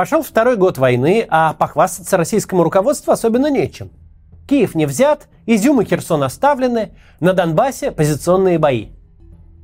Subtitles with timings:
[0.00, 3.90] Пошел второй год войны, а похвастаться российскому руководству особенно нечем.
[4.48, 8.86] Киев не взят, Изюм и Херсон оставлены, на Донбассе позиционные бои.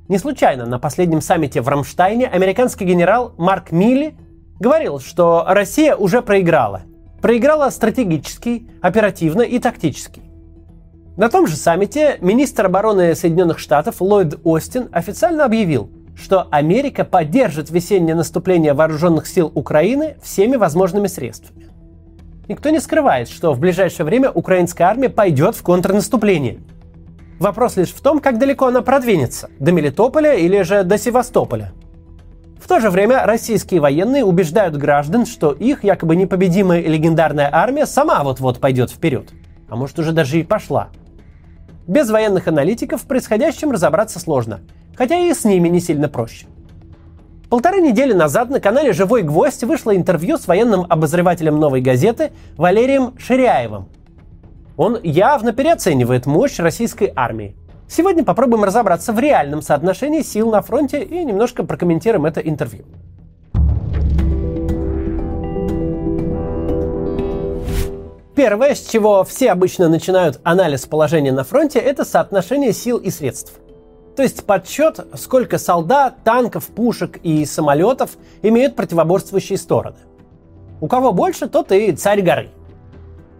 [0.08, 4.14] Не случайно на последнем саммите в Рамштайне американский генерал Марк Милли
[4.60, 6.82] говорил, что Россия уже проиграла.
[7.22, 10.20] Проиграла стратегически, оперативно и тактически.
[11.16, 17.70] На том же саммите министр обороны Соединенных Штатов Ллойд Остин официально объявил, что Америка поддержит
[17.70, 21.66] весеннее наступление вооруженных сил Украины всеми возможными средствами.
[22.48, 26.60] Никто не скрывает, что в ближайшее время украинская армия пойдет в контрнаступление.
[27.38, 31.72] Вопрос лишь в том, как далеко она продвинется– до Мелитополя или же до Севастополя.
[32.58, 38.24] В то же время российские военные убеждают граждан, что их якобы непобедимая легендарная армия сама
[38.24, 39.28] вот-вот пойдет вперед.
[39.68, 40.88] А может уже даже и пошла–
[41.86, 44.60] без военных аналитиков в происходящем разобраться сложно,
[44.96, 46.46] хотя и с ними не сильно проще.
[47.48, 53.16] Полторы недели назад на канале «Живой гвоздь» вышло интервью с военным обозревателем «Новой газеты» Валерием
[53.18, 53.88] Ширяевым.
[54.76, 57.54] Он явно переоценивает мощь российской армии.
[57.88, 62.84] Сегодня попробуем разобраться в реальном соотношении сил на фронте и немножко прокомментируем это интервью.
[68.34, 73.60] Первое, с чего все обычно начинают анализ положения на фронте, это соотношение сил и средств.
[74.16, 79.98] То есть подсчет, сколько солдат, танков, пушек и самолетов имеют противоборствующие стороны.
[80.80, 82.48] У кого больше, тот и царь горы.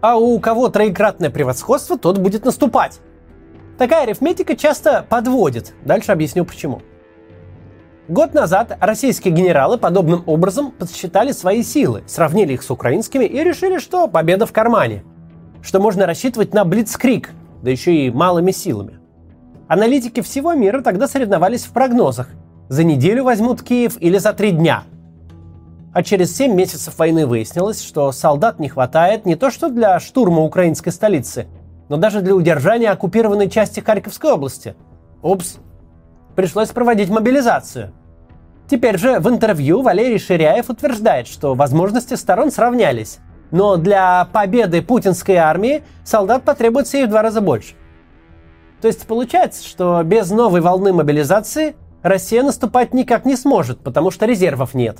[0.01, 2.99] А у кого троекратное превосходство, тот будет наступать.
[3.79, 5.73] Такая арифметика часто подводит.
[5.83, 6.81] Дальше объясню почему.
[8.07, 13.79] Год назад российские генералы подобным образом подсчитали свои силы, сравнили их с украинскими и решили,
[13.79, 15.03] что победа в кармане.
[15.61, 17.31] Что можно рассчитывать на блицкрик,
[17.63, 18.96] да еще и малыми силами.
[19.67, 22.29] Аналитики всего мира тогда соревновались в прогнозах.
[22.69, 24.83] За неделю возьмут Киев или за три дня.
[25.93, 30.41] А через 7 месяцев войны выяснилось, что солдат не хватает не то что для штурма
[30.43, 31.47] украинской столицы,
[31.89, 34.75] но даже для удержания оккупированной части Харьковской области.
[35.21, 35.57] Упс,
[36.35, 37.91] пришлось проводить мобилизацию.
[38.69, 43.19] Теперь же в интервью Валерий Ширяев утверждает, что возможности сторон сравнялись.
[43.51, 47.75] Но для победы путинской армии солдат потребуется и в два раза больше.
[48.81, 54.25] То есть получается, что без новой волны мобилизации Россия наступать никак не сможет, потому что
[54.25, 54.99] резервов нет.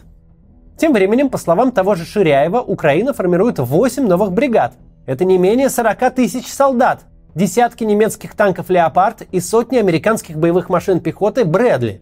[0.77, 4.73] Тем временем, по словам того же Ширяева, Украина формирует 8 новых бригад.
[5.05, 7.01] Это не менее 40 тысяч солдат–
[7.37, 12.01] десятки немецких танков «Леопард» и сотни американских боевых машин пехоты «Брэдли».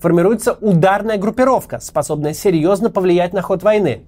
[0.00, 4.04] Формируется ударная группировка, способная серьезно повлиять на ход войны.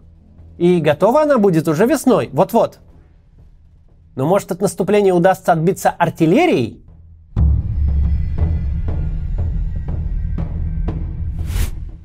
[0.57, 2.79] И готова она будет уже весной, вот-вот.
[4.17, 6.83] Но может от наступления удастся отбиться артиллерией?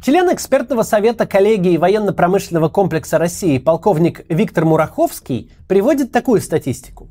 [0.03, 7.07] Член экспертного совета коллегии военно-промышленного комплекса России полковник Виктор Мураховский приводит такую статистику.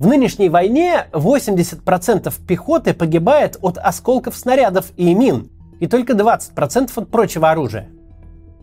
[0.00, 7.10] В нынешней войне 80% пехоты погибает от осколков снарядов и мин, и только 20% от
[7.10, 7.88] прочего оружия.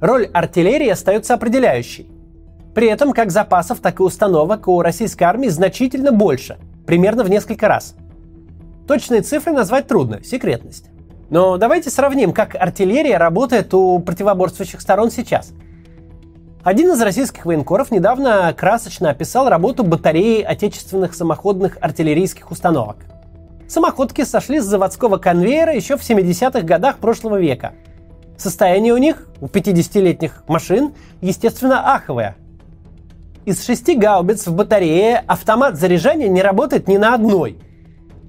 [0.01, 2.16] Роль артиллерии остается определяющей.
[2.77, 7.67] При этом как запасов, так и установок у российской армии значительно больше, примерно в несколько
[7.67, 7.95] раз.
[8.87, 10.85] Точные цифры назвать трудно, секретность.
[11.31, 15.53] Но давайте сравним, как артиллерия работает у противоборствующих сторон сейчас–
[16.63, 22.97] один из российских военкоров недавно красочно описал работу батареи отечественных самоходных артиллерийских установок.
[23.67, 27.73] Самоходки сошли с заводского конвейера еще в 70-х годах прошлого века.
[28.37, 32.35] Состояние у них, у 50-летних машин, естественно, аховое.
[33.47, 37.57] Из шести гаубиц в батарее автомат заряжания не работает ни на одной.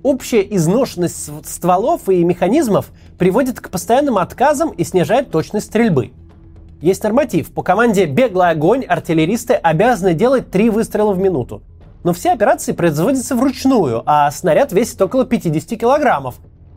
[0.05, 6.13] Общая изношенность стволов и механизмов приводит к постоянным отказам и снижает точность стрельбы–
[6.81, 7.53] есть норматив.
[7.53, 11.63] По команде «беглый огонь» артиллеристы обязаны делать три выстрела в минуту.
[12.05, 16.37] Но все операции производятся вручную, а снаряд весит около 50 килограммов.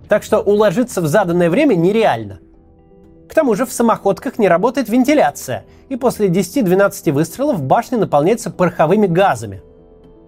[0.09, 2.39] Так что уложиться в заданное время нереально.
[3.31, 9.07] К тому же в самоходках не работает вентиляция, и после 10-12 выстрелов башня наполняется пороховыми
[9.07, 9.61] газами.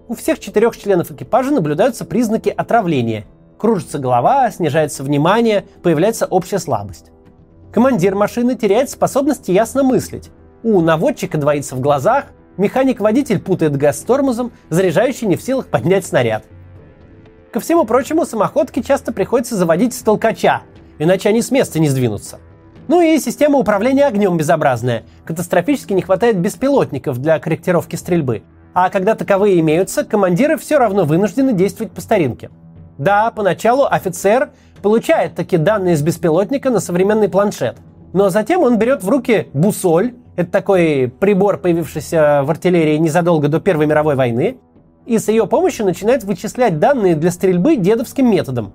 [0.07, 3.25] У всех четырех членов экипажа наблюдаются признаки отравления.
[3.57, 7.11] Кружится голова, снижается внимание, появляется общая слабость.
[7.73, 10.29] Командир машины теряет способность ясно мыслить.
[10.63, 16.05] У наводчика двоится в глазах, механик-водитель путает газ с тормозом, заряжающий не в силах поднять
[16.05, 16.45] снаряд.
[17.51, 20.61] Ко всему прочему, самоходки часто приходится заводить с толкача,
[20.99, 22.39] иначе они с места не сдвинутся.
[22.87, 25.03] Ну и система управления огнем безобразная.
[25.25, 28.43] Катастрофически не хватает беспилотников для корректировки стрельбы.
[28.73, 32.49] А когда таковые имеются, командиры все равно вынуждены действовать по старинке.
[32.97, 34.49] Да, поначалу офицер
[34.81, 37.77] получает такие данные из беспилотника на современный планшет.
[38.11, 43.59] Но затем он берет в руки бусоль Это такой прибор, появившийся в артиллерии незадолго до
[43.59, 44.57] Первой мировой войны,
[45.05, 48.73] и с ее помощью начинает вычислять данные для стрельбы дедовским методом.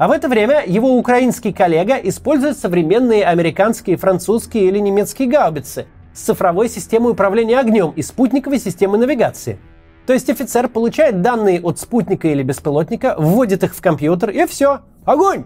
[0.00, 6.20] А в это время его украинский коллега использует современные американские, французские или немецкие гаубицы с
[6.20, 9.58] цифровой системой управления огнем и спутниковой системой навигации.
[10.06, 14.80] То есть офицер получает данные от спутника или беспилотника, вводит их в компьютер и все,
[15.04, 15.44] огонь!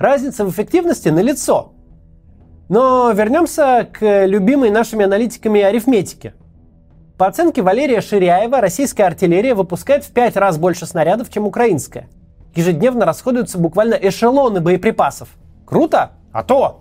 [0.00, 1.74] Разница в эффективности налицо.
[2.68, 6.34] Но вернемся к любимой нашими аналитиками арифметике.
[7.16, 12.08] По оценке Валерия Ширяева, российская артиллерия выпускает в пять раз больше снарядов, чем украинская.
[12.58, 15.28] Ежедневно расходуются буквально эшелоны боеприпасов.
[15.64, 16.10] Круто?
[16.32, 16.80] А то!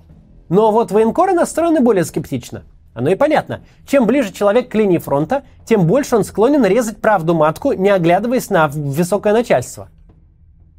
[0.49, 2.63] Но вот военкоры настроены более скептично.
[2.95, 3.61] Оно и понятно.
[3.85, 8.49] Чем ближе человек к линии фронта, тем больше он склонен резать правду матку, не оглядываясь
[8.49, 9.89] на высокое начальство.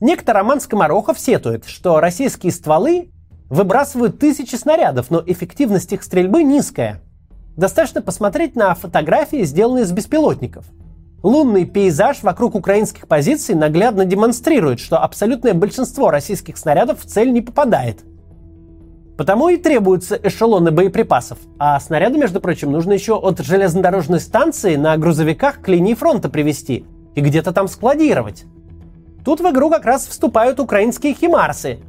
[0.01, 3.13] Некто Роман Скоморохов сетует, что российские стволы
[3.49, 7.01] выбрасывают тысячи снарядов, но эффективность их стрельбы низкая.
[7.57, 10.65] Достаточно посмотреть на фотографии, сделанные с беспилотников.
[11.23, 17.41] Лунный пейзаж вокруг украинских позиций наглядно демонстрирует, что абсолютное большинство российских снарядов в цель не
[17.41, 18.05] попадает.
[19.17, 24.97] Потому и требуются эшелоны боеприпасов, а снаряды, между прочим, нужно еще от железнодорожной станции на
[24.97, 26.85] грузовиках к линии фронта привезти
[27.17, 28.45] и где-то там складировать.
[29.25, 31.81] Тут в игру как раз вступают украинские химарсы.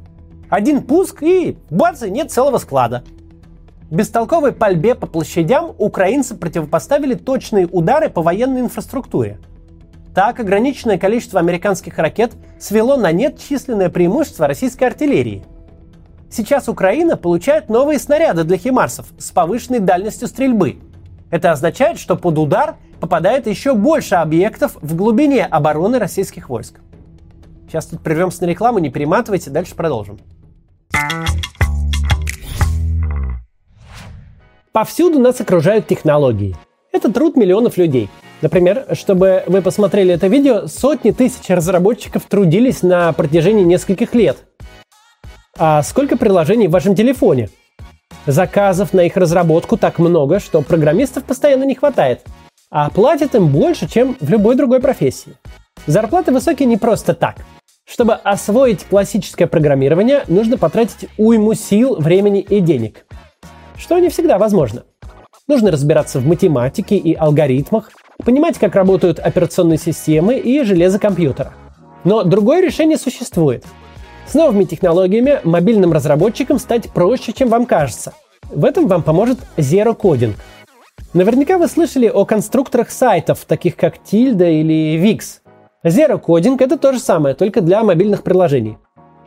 [0.48, 3.04] Один пуск и, бац, нет целого склада.
[3.90, 9.38] Бестолковой пальбе по площадям украинцы противопоставили точные удары по военной инфраструктуре.
[10.14, 15.42] Так, ограниченное количество американских ракет свело на нет численное преимущество российской артиллерии.
[16.30, 20.78] Сейчас Украина получает новые снаряды для химарсов с повышенной дальностью стрельбы.
[21.30, 26.78] Это означает, что под удар попадает еще больше объектов в глубине обороны российских войск.
[27.66, 30.20] Сейчас тут прервемся на рекламу, не перематывайте, дальше продолжим.
[34.72, 36.56] Повсюду нас окружают технологии.
[36.92, 38.08] Это труд миллионов людей.
[38.40, 44.38] Например, чтобы вы посмотрели это видео, сотни тысяч разработчиков трудились на протяжении нескольких лет.
[45.58, 47.50] А сколько приложений в вашем телефоне?
[48.26, 52.20] Заказов на их разработку так много, что программистов постоянно не хватает.
[52.70, 55.32] А платят им больше, чем в любой другой профессии.
[55.86, 57.38] Зарплаты высокие не просто так–
[57.90, 63.04] чтобы освоить классическое программирование, нужно потратить уйму сил, времени и денег.
[63.80, 64.84] Что не всегда возможно.
[65.48, 67.90] Нужно разбираться в математике и алгоритмах,
[68.24, 71.54] понимать, как работают операционные системы и железо компьютера.
[72.04, 73.64] Но другое решение существует.
[74.26, 78.12] С новыми технологиями мобильным разработчикам стать проще, чем вам кажется.
[78.50, 80.34] В этом вам поможет Zero Coding.
[81.14, 85.40] Наверняка вы слышали о конструкторах сайтов, таких как Tilda или Wix.
[85.84, 88.76] Zero Coding— это то же самое, только для мобильных приложений.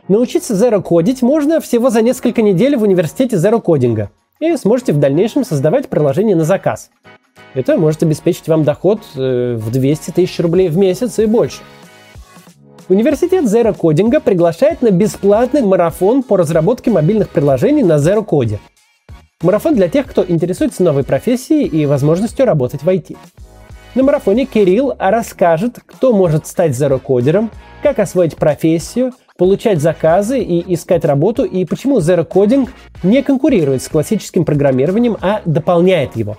[0.06, 4.08] Научиться Zero кодить можно всего за несколько недель в университете Zero Coding,
[4.52, 6.90] и сможете в дальнейшем создавать приложение на заказ.
[7.54, 11.60] Это может обеспечить вам доход э, в 200 тысяч рублей в месяц и больше.
[12.88, 18.58] Университет Zero Coding приглашает на бесплатный марафон по разработке мобильных приложений на Zero Code.
[19.42, 23.16] Марафон для тех, кто интересуется новой профессией и возможностью работать в IT.
[23.94, 27.50] На марафоне Кирилл расскажет, кто может стать зерокодером,
[27.82, 32.68] как освоить профессию, получать заказы и искать работу, и почему Zero Coding
[33.02, 36.36] не конкурирует с классическим программированием, а дополняет его.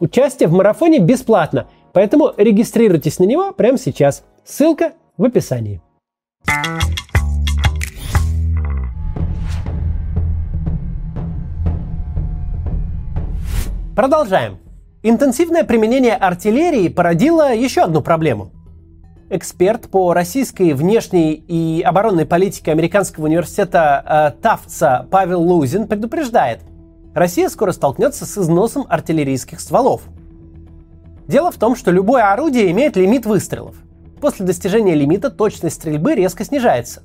[0.00, 4.24] Участие в марафоне бесплатно, поэтому регистрируйтесь на него прямо сейчас.
[4.44, 5.80] Ссылка в описании.
[13.94, 14.58] Продолжаем.
[15.02, 18.50] Интенсивное применение артиллерии породило еще одну проблему.
[19.34, 26.60] Эксперт по российской внешней и оборонной политике Американского университета э, Тафтса Павел Лузин предупреждает,
[27.14, 30.02] Россия скоро столкнется с износом артиллерийских стволов.
[31.26, 33.74] Дело в том, что любое орудие имеет лимит выстрелов.
[34.20, 37.02] После достижения лимита точность стрельбы резко снижается.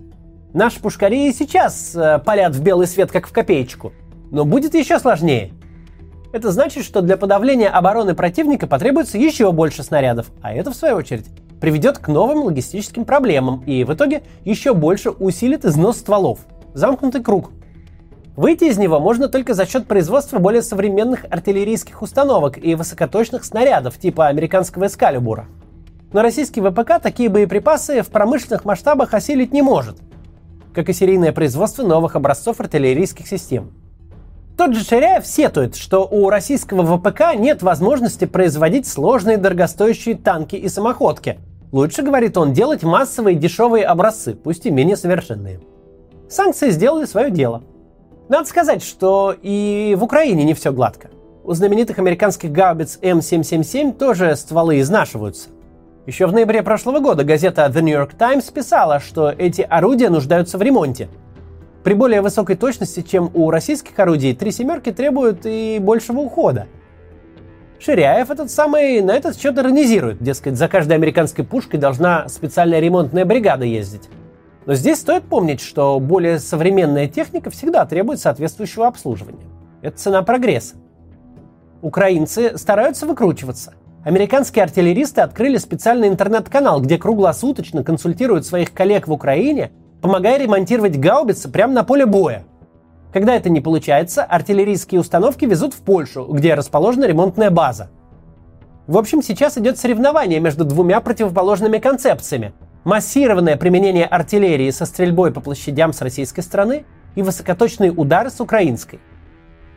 [0.53, 3.91] Наши пушкари и сейчас э, палят в белый свет, как в копеечку.
[4.29, 5.51] Но будет еще сложнее–
[6.31, 10.95] это значит, что для подавления обороны противника потребуется еще больше снарядов, а это, в свою
[10.97, 11.25] очередь,
[11.59, 16.39] приведет к новым логистическим проблемам и в итоге еще больше усилит износ стволов.
[16.73, 17.51] Замкнутый круг.
[18.35, 23.97] Выйти из него можно только за счет производства более современных артиллерийских установок и высокоточных снарядов
[23.97, 25.47] типа американского эскалибура.
[26.13, 29.97] Но российский ВПК такие боеприпасы в промышленных масштабах осилить не может,
[30.73, 33.71] как и серийное производство новых образцов артиллерийских систем.
[34.57, 40.67] Тот же Ширяев сетует, что у российского ВПК нет возможности производить сложные дорогостоящие танки и
[40.67, 41.39] самоходки.
[41.71, 45.59] Лучше, говорит он, делать массовые дешевые образцы, пусть и менее совершенные.
[46.27, 47.63] Санкции сделали свое дело.
[48.27, 51.09] Надо сказать, что и в Украине не все гладко.
[51.43, 55.49] У знаменитых американских гаубиц М777 тоже стволы изнашиваются.
[56.05, 60.57] Еще в ноябре прошлого года газета The New York Times писала, что эти орудия нуждаются
[60.57, 61.07] в ремонте.
[61.83, 66.67] При более высокой точности, чем у российских орудий, три семерки требуют и большего ухода.
[67.79, 70.21] Ширяев этот самый на этот счет иронизирует.
[70.21, 74.09] Дескать, за каждой американской пушкой должна специальная ремонтная бригада ездить.
[74.65, 79.45] Но здесь стоит помнить, что более современная техника всегда требует соответствующего обслуживания.
[79.81, 80.75] Это цена прогресса.
[81.81, 83.73] Украинцы стараются выкручиваться.
[84.03, 89.71] Американские артиллеристы открыли специальный интернет-канал, где круглосуточно консультируют своих коллег в Украине,
[90.01, 92.43] помогая ремонтировать гаубицы прямо на поле боя.
[93.11, 97.89] Когда это не получается, артиллерийские установки везут в Польшу, где расположена ремонтная база.
[98.85, 102.53] В общем, сейчас идет соревнование между двумя противоположными концепциями.
[102.83, 106.85] Массированное применение артиллерии со стрельбой по площадям с российской стороны
[107.15, 108.99] и высокоточные удары с украинской.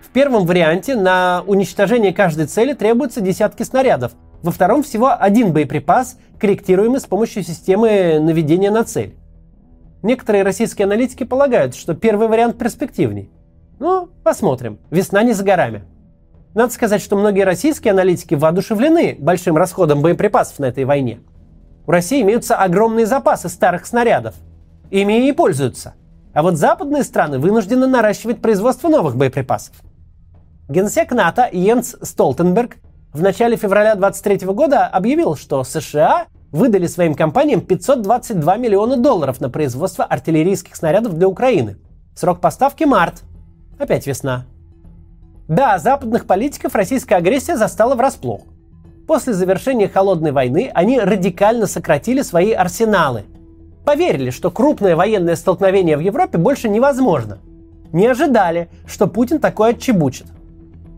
[0.02, 4.12] В первом варианте на уничтожение каждой цели требуются десятки снарядов.
[4.42, 9.16] Во втором всего один боеприпас, корректируемый с помощью системы наведения на цель.
[10.02, 13.30] Некоторые российские аналитики полагают, что первый вариант перспективней.
[13.78, 14.78] Ну, посмотрим.
[14.90, 15.85] Весна не за горами.
[16.54, 21.21] Надо сказать, что многие российские аналитики воодушевлены большим расходом боеприпасов на этой войне.
[21.87, 24.35] У России имеются огромные запасы старых снарядов.
[24.90, 25.94] Ими и пользуются.
[26.35, 29.75] А вот западные страны вынуждены наращивать производство новых боеприпасов.
[30.68, 32.76] Генсек НАТО Йенс Столтенберг
[33.12, 39.50] в начале февраля 2023 года объявил, что США выдали своим компаниям 522 миллиона долларов на
[39.50, 41.78] производство артиллерийских снарядов для Украины.
[42.14, 43.23] Срок поставки– март.
[43.78, 44.44] Опять весна.
[45.49, 48.42] Да, западных политиков российская агрессия застала врасплох.
[49.09, 53.25] После завершения холодной войны они радикально сократили свои арсеналы.
[53.85, 57.38] Поверили, что крупное военное столкновение в Европе больше невозможно.
[57.92, 60.26] Не ожидали, что Путин такое отчебучит–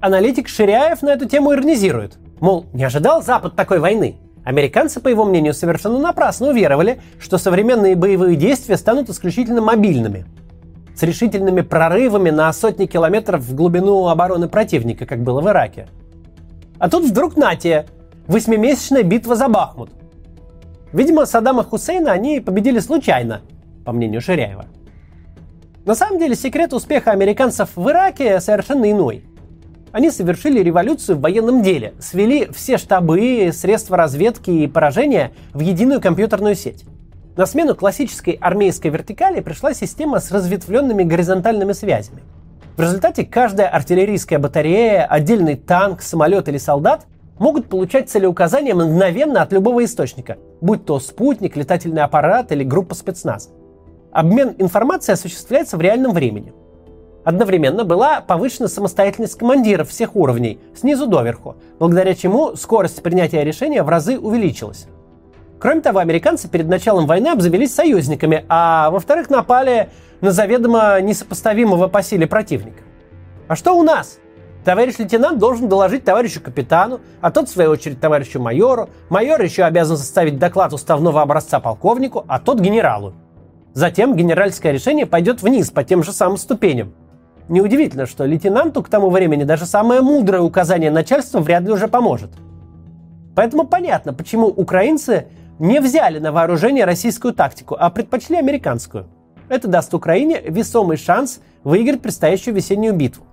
[0.04, 2.18] аналитик Ширяев на эту тему иронизирует.
[2.38, 4.16] Мол, не ожидал Запад такой войны.
[4.44, 10.26] Американцы, по его мнению, совершенно напрасно уверовали, что современные боевые действия станут исключительно мобильными.
[10.94, 15.88] С решительными прорывами на сотни километров в глубину обороны противника, как было в Ираке.
[16.78, 17.86] А тут вдруг Натия,
[18.26, 19.90] восьмимесячная битва за Бахмут.
[20.92, 23.40] Видимо, Саддама Хусейна они победили случайно,
[23.84, 24.66] по мнению Ширяева.
[25.86, 29.24] На самом деле секрет успеха американцев в Ираке совершенно иной–
[29.94, 36.00] они совершили революцию в военном деле, свели все штабы, средства разведки и поражения в единую
[36.00, 36.84] компьютерную сеть.
[37.36, 42.24] На смену классической армейской вертикали пришла система с разветвленными горизонтальными связями.
[42.76, 47.06] В результате каждая артиллерийская батарея, отдельный танк, самолет или солдат
[47.38, 53.52] могут получать целеуказания мгновенно от любого источника, будь то спутник, летательный аппарат или группа спецназ.
[54.10, 56.52] Обмен информацией осуществляется в реальном времени–
[57.24, 63.88] Одновременно была повышена самостоятельность командиров всех уровней, снизу доверху, благодаря чему скорость принятия решения в
[63.88, 64.86] разы увеличилась.
[65.58, 69.88] Кроме того, американцы перед началом войны обзавелись союзниками, а во-вторых, напали
[70.20, 72.82] на заведомо несопоставимого по силе противника.
[73.48, 74.18] А что у нас?
[74.62, 78.90] Товарищ лейтенант должен доложить товарищу капитану, а тот, в свою очередь, товарищу майору.
[79.08, 83.14] Майор еще обязан составить доклад уставного образца полковнику, а тот генералу.
[83.72, 86.94] Затем генеральское решение пойдет вниз по тем же самым ступеням.
[87.48, 92.30] Неудивительно, что лейтенанту к тому времени даже самое мудрое указание начальства вряд ли уже поможет.
[93.34, 95.26] Поэтому понятно, почему украинцы
[95.58, 99.06] не взяли на вооружение российскую тактику, а предпочли американскую.
[99.48, 103.24] Это даст Украине весомый шанс выиграть предстоящую весеннюю битву.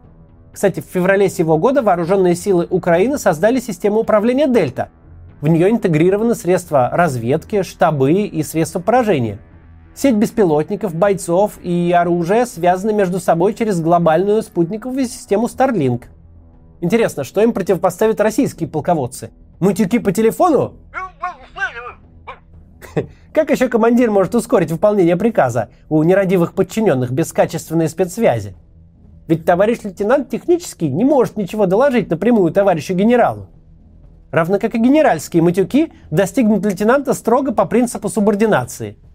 [0.51, 4.89] Кстати, в феврале сего года вооруженные силы Украины создали систему управления «Дельта».
[5.39, 9.39] В нее интегрированы средства разведки, штабы и средства поражения–
[9.93, 16.05] Сеть беспилотников, бойцов и оружия связаны между собой через глобальную спутниковую систему Starlink.
[16.79, 19.31] Интересно, что им противопоставят российские полководцы?
[19.59, 20.75] Мутюки по телефону?
[23.33, 28.55] Как еще командир может ускорить выполнение приказа у нерадивых подчиненных без качественной спецсвязи?
[29.27, 33.47] Ведь товарищ лейтенант технически не может ничего доложить напрямую товарищу генералу.
[34.31, 38.97] Равно как и генеральские матюки достигнут лейтенанта строго по принципу субординации–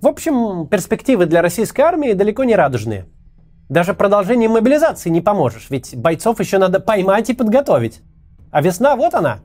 [0.00, 3.06] в общем, перспективы для российской армии далеко не радужные.
[3.68, 8.02] Даже продолжение мобилизации не поможешь, ведь бойцов еще надо поймать и подготовить.
[8.50, 9.38] А весна вот она.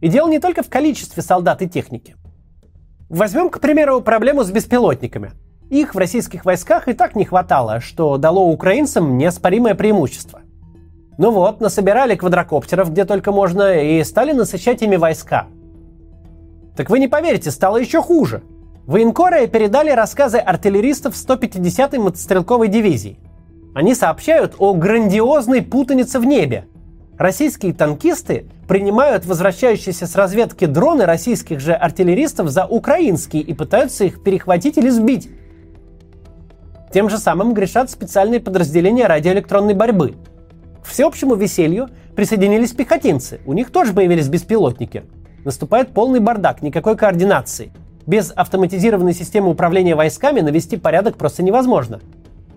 [0.00, 2.16] И дело не только в количестве солдат и техники.
[3.08, 5.32] Возьмем, к примеру, проблему с беспилотниками.
[5.68, 10.42] Их в российских войсках и так не хватало, что дало украинцам неоспоримое преимущество.
[11.18, 15.46] Ну вот, насобирали квадрокоптеров где только можно и стали насыщать ими войска.
[16.76, 18.44] Так вы не поверите, стало еще хуже–
[18.86, 23.16] Военкоры передали рассказы артиллеристов 150-й мотострелковой дивизии.
[23.74, 26.66] Они сообщают о грандиозной путанице в небе.
[27.16, 34.20] Российские танкисты принимают возвращающиеся с разведки дроны российских же артиллеристов за украинские и пытаются их
[34.24, 35.30] перехватить или сбить.
[36.92, 40.16] Тем же самым грешат специальные подразделения радиоэлектронной борьбы.
[40.82, 43.40] К всеобщему веселью присоединились пехотинцы.
[43.46, 45.04] У них тоже появились беспилотники.
[45.44, 47.72] Наступает полный бардак, никакой координации.
[48.06, 52.00] Без автоматизированной системы управления войсками навести порядок просто невозможно.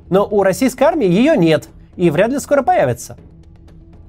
[0.10, 3.18] Но у российской армии ее нет и вряд ли скоро появится.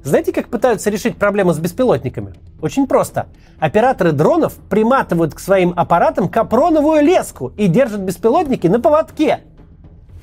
[0.02, 2.34] Знаете, как пытаются решить проблему с беспилотниками?
[2.62, 3.26] Очень просто.
[3.58, 9.40] Операторы дронов приматывают к своим аппаратам капроновую леску и держат беспилотники на поводке.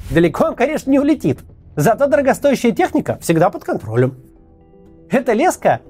[0.09, 1.39] Далеко он, конечно, не улетит.
[1.75, 4.15] Зато дорогостоящая техника всегда под контролем.
[5.09, 5.81] Эта леска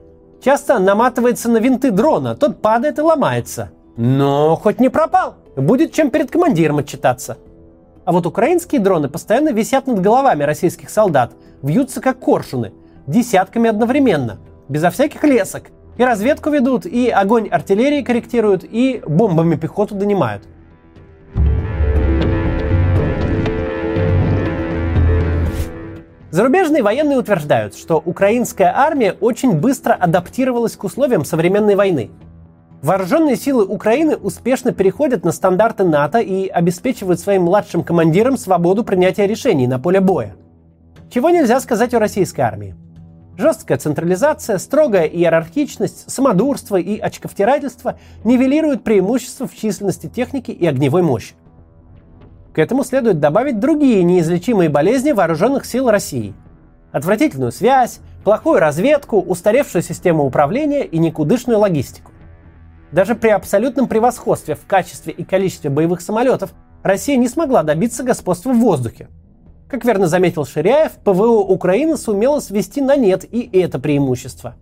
[0.43, 3.71] часто наматывается на винты дрона, тот падает и ломается.
[3.95, 7.37] Но хоть не пропал, будет чем перед командиром отчитаться.
[8.05, 12.73] А вот украинские дроны постоянно висят над головами российских солдат, вьются как коршуны,
[13.07, 15.63] десятками одновременно, безо всяких лесок.
[15.97, 20.43] И разведку ведут, и огонь артиллерии корректируют, и бомбами пехоту донимают.
[26.31, 32.09] Зарубежные военные утверждают, что украинская армия очень быстро адаптировалась к условиям современной войны.
[32.83, 39.25] Вооруженные силы Украины успешно переходят на стандарты НАТО и обеспечивают своим младшим командирам свободу принятия
[39.25, 40.35] решений на поле боя.
[41.09, 42.75] Чего нельзя сказать о российской армии.
[43.37, 51.35] Жесткая централизация, строгая иерархичность, самодурство и очковтирательство нивелируют преимущества в численности техники и огневой мощи.
[52.51, 56.33] К этому следует добавить другие неизлечимые болезни вооруженных сил России.
[56.91, 62.11] Отвратительную связь, плохую разведку, устаревшую систему управления и никудышную логистику.
[62.93, 68.53] Даже при абсолютном превосходстве в качестве и количестве боевых самолетов Россия не смогла добиться господства
[68.53, 69.07] в воздухе.
[69.67, 74.53] Как верно заметил Ширяев, ПВО Украины сумела свести на нет и это преимущество.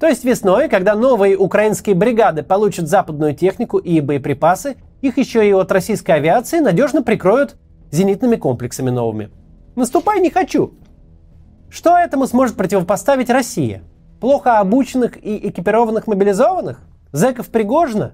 [0.00, 5.52] То есть весной, когда новые украинские бригады получат западную технику и боеприпасы, их еще и
[5.52, 7.54] от российской авиации надежно прикроют
[7.92, 9.30] зенитными комплексами новыми.
[9.76, 10.72] Наступай не хочу.
[11.70, 13.82] Что этому сможет противопоставить Россия?
[14.20, 16.87] Плохо обученных и экипированных мобилизованных?
[17.12, 18.12] Зеков Пригожина?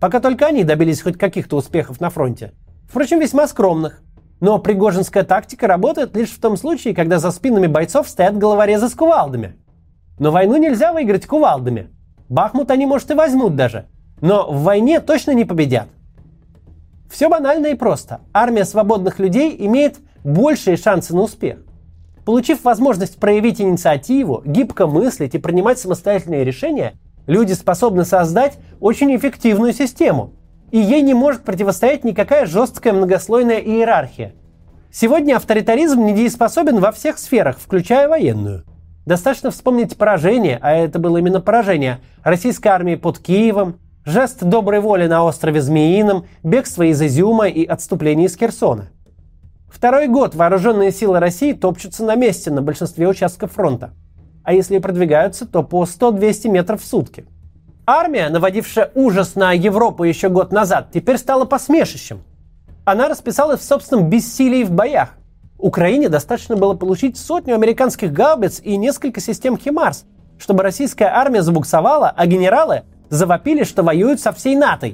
[0.00, 2.52] Пока только они добились хоть каких-то успехов на фронте.
[2.88, 4.02] Впрочем, весьма скромных.
[4.40, 8.94] Но пригожинская тактика работает лишь в том случае, когда за спинами бойцов стоят головорезы с
[8.94, 9.56] кувалдами.
[10.18, 11.88] Но войну нельзя выиграть кувалдами.
[12.28, 13.86] Бахмут они, может, и возьмут даже.
[14.20, 15.88] Но в войне точно не победят.
[17.10, 18.20] Все банально и просто.
[18.32, 21.58] Армия свободных людей имеет большие шансы на успех.
[22.24, 26.94] Получив возможность проявить инициативу, гибко мыслить и принимать самостоятельные решения,
[27.26, 30.34] люди способны создать очень эффективную систему.
[30.70, 34.34] И ей не может противостоять никакая жесткая многослойная иерархия.
[34.90, 38.64] Сегодня авторитаризм недееспособен во всех сферах, включая военную.
[39.06, 45.06] Достаточно вспомнить поражение, а это было именно поражение, российской армии под Киевом, Жест доброй воли
[45.06, 48.90] на острове Змеином, бегство из Изюма и отступление из Херсона.
[49.66, 53.94] Второй год вооруженные силы России топчутся на месте на большинстве участков фронта.
[54.44, 57.26] А если и продвигаются, то по 100-200 метров в сутки.
[57.86, 62.22] Армия, наводившая ужас на Европу еще год назад, теперь стала посмешищем.
[62.84, 65.10] Она расписалась в собственном бессилии в боях.
[65.58, 70.04] Украине достаточно было получить сотню американских гаубиц и несколько систем «Химарс»,
[70.38, 74.92] чтобы российская армия забуксовала, а генералы завопили, что воюют со всей НАТО.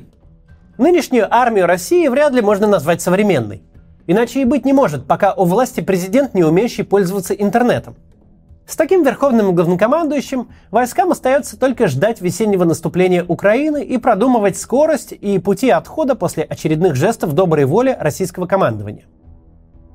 [0.78, 3.62] Нынешнюю армию России вряд ли можно назвать современной.
[4.06, 7.96] Иначе и быть не может, пока у власти президент, не умеющий пользоваться интернетом.
[8.66, 15.38] С таким верховным главнокомандующим войскам остается только ждать весеннего наступления Украины и продумывать скорость и
[15.38, 19.06] пути отхода после очередных жестов доброй воли российского командования.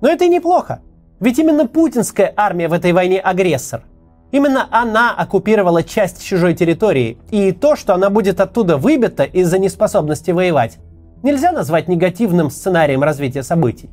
[0.01, 0.81] Но это и неплохо,
[1.19, 3.83] ведь именно путинская армия в этой войне агрессор–
[4.35, 10.31] Именно она оккупировала часть чужой территории, и то, что она будет оттуда выбита из-за неспособности
[10.31, 10.77] воевать,
[11.23, 13.89] нельзя назвать негативным сценарием развития событий.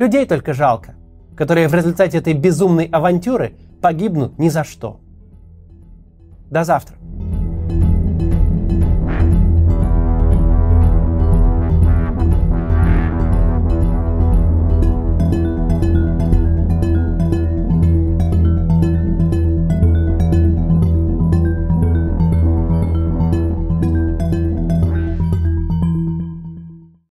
[0.00, 0.96] Людей только жалко,
[1.38, 5.00] которые в результате этой безумной авантюры погибнут ни за что.
[6.50, 6.96] До завтра.